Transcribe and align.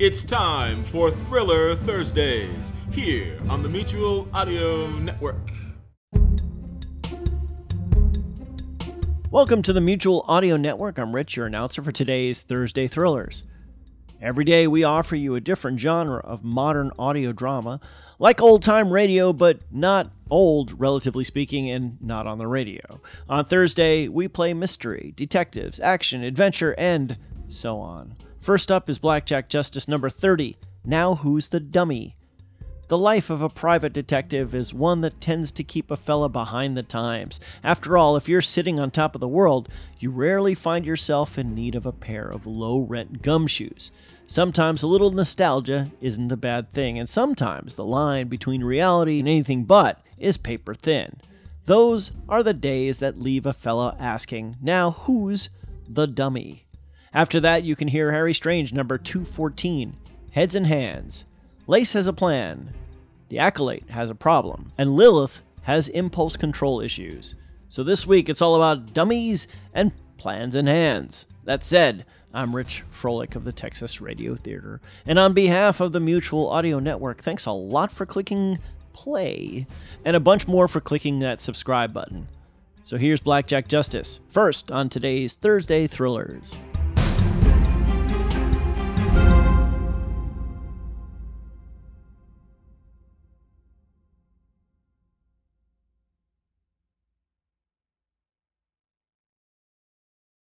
It's 0.00 0.22
time 0.22 0.84
for 0.84 1.10
Thriller 1.10 1.74
Thursdays 1.74 2.72
here 2.92 3.36
on 3.48 3.64
the 3.64 3.68
Mutual 3.68 4.28
Audio 4.32 4.86
Network. 4.86 5.50
Welcome 9.32 9.62
to 9.62 9.72
the 9.72 9.80
Mutual 9.80 10.24
Audio 10.28 10.56
Network. 10.56 11.00
I'm 11.00 11.12
Rich, 11.12 11.36
your 11.36 11.46
announcer 11.46 11.82
for 11.82 11.90
today's 11.90 12.44
Thursday 12.44 12.86
Thrillers. 12.86 13.42
Every 14.22 14.44
day 14.44 14.68
we 14.68 14.84
offer 14.84 15.16
you 15.16 15.34
a 15.34 15.40
different 15.40 15.80
genre 15.80 16.20
of 16.20 16.44
modern 16.44 16.92
audio 16.96 17.32
drama, 17.32 17.80
like 18.20 18.40
old 18.40 18.62
time 18.62 18.92
radio, 18.92 19.32
but 19.32 19.62
not 19.72 20.12
old, 20.30 20.78
relatively 20.78 21.24
speaking, 21.24 21.68
and 21.72 22.00
not 22.00 22.28
on 22.28 22.38
the 22.38 22.46
radio. 22.46 23.00
On 23.28 23.44
Thursday, 23.44 24.06
we 24.06 24.28
play 24.28 24.54
mystery, 24.54 25.12
detectives, 25.16 25.80
action, 25.80 26.22
adventure, 26.22 26.76
and 26.78 27.18
so 27.48 27.80
on. 27.80 28.14
First 28.40 28.70
up 28.70 28.88
is 28.88 28.98
Blackjack 28.98 29.48
Justice 29.48 29.88
number 29.88 30.08
30. 30.08 30.56
Now 30.84 31.16
Who's 31.16 31.48
the 31.48 31.60
Dummy? 31.60 32.16
The 32.88 32.96
life 32.96 33.28
of 33.28 33.42
a 33.42 33.50
private 33.50 33.92
detective 33.92 34.54
is 34.54 34.72
one 34.72 35.02
that 35.02 35.20
tends 35.20 35.52
to 35.52 35.62
keep 35.62 35.90
a 35.90 35.96
fella 35.96 36.30
behind 36.30 36.74
the 36.74 36.82
times. 36.82 37.38
After 37.62 37.98
all, 37.98 38.16
if 38.16 38.30
you're 38.30 38.40
sitting 38.40 38.80
on 38.80 38.90
top 38.90 39.14
of 39.14 39.20
the 39.20 39.28
world, 39.28 39.68
you 39.98 40.10
rarely 40.10 40.54
find 40.54 40.86
yourself 40.86 41.36
in 41.36 41.54
need 41.54 41.74
of 41.74 41.84
a 41.84 41.92
pair 41.92 42.26
of 42.26 42.46
low 42.46 42.80
rent 42.80 43.20
gumshoes. 43.20 43.90
Sometimes 44.26 44.82
a 44.82 44.86
little 44.86 45.10
nostalgia 45.10 45.90
isn't 46.00 46.32
a 46.32 46.36
bad 46.36 46.70
thing, 46.70 46.98
and 46.98 47.08
sometimes 47.08 47.76
the 47.76 47.84
line 47.84 48.28
between 48.28 48.64
reality 48.64 49.18
and 49.18 49.28
anything 49.28 49.64
but 49.64 50.00
is 50.16 50.38
paper 50.38 50.74
thin. 50.74 51.20
Those 51.66 52.12
are 52.26 52.42
the 52.42 52.54
days 52.54 53.00
that 53.00 53.18
leave 53.20 53.44
a 53.44 53.52
fella 53.52 53.96
asking, 53.98 54.56
now 54.62 54.92
who's 54.92 55.50
the 55.86 56.06
dummy? 56.06 56.67
After 57.14 57.40
that, 57.40 57.64
you 57.64 57.74
can 57.74 57.88
hear 57.88 58.12
Harry 58.12 58.34
Strange 58.34 58.72
number 58.72 58.98
214, 58.98 59.96
Heads 60.32 60.54
and 60.54 60.66
Hands. 60.66 61.24
Lace 61.66 61.94
has 61.94 62.06
a 62.06 62.12
plan, 62.12 62.74
the 63.28 63.38
Acolyte 63.38 63.88
has 63.90 64.10
a 64.10 64.14
problem, 64.14 64.72
and 64.76 64.94
Lilith 64.94 65.40
has 65.62 65.88
impulse 65.88 66.36
control 66.36 66.80
issues. 66.80 67.34
So 67.68 67.82
this 67.82 68.06
week, 68.06 68.28
it's 68.28 68.42
all 68.42 68.56
about 68.56 68.94
dummies 68.94 69.46
and 69.74 69.92
plans 70.16 70.54
in 70.54 70.66
hands. 70.66 71.26
That 71.44 71.64
said, 71.64 72.04
I'm 72.32 72.54
Rich 72.54 72.84
Froelich 72.92 73.36
of 73.36 73.44
the 73.44 73.52
Texas 73.52 74.00
Radio 74.00 74.34
Theater, 74.34 74.80
and 75.06 75.18
on 75.18 75.32
behalf 75.32 75.80
of 75.80 75.92
the 75.92 76.00
Mutual 76.00 76.48
Audio 76.48 76.78
Network, 76.78 77.22
thanks 77.22 77.46
a 77.46 77.52
lot 77.52 77.90
for 77.90 78.06
clicking 78.06 78.58
play, 78.92 79.66
and 80.04 80.16
a 80.16 80.20
bunch 80.20 80.46
more 80.46 80.68
for 80.68 80.80
clicking 80.80 81.20
that 81.20 81.40
subscribe 81.40 81.92
button. 81.92 82.28
So 82.82 82.96
here's 82.96 83.20
Blackjack 83.20 83.68
Justice, 83.68 84.20
first 84.28 84.70
on 84.70 84.88
today's 84.88 85.36
Thursday 85.36 85.86
Thrillers. 85.86 86.58